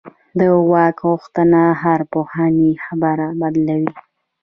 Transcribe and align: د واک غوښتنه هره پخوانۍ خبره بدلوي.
د 0.39 0.41
واک 0.71 0.97
غوښتنه 1.09 1.61
هره 1.81 2.05
پخوانۍ 2.13 2.71
خبره 2.85 3.27
بدلوي. 3.39 3.91